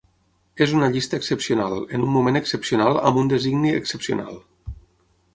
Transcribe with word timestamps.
És 0.65 0.71
una 0.75 0.87
llista 0.93 1.17
excepcional, 1.21 1.75
en 1.97 2.05
un 2.07 2.11
moment 2.15 2.39
excepcional 2.39 2.97
amb 3.09 3.19
un 3.25 3.29
designi 3.35 3.75
excepcional. 3.81 4.41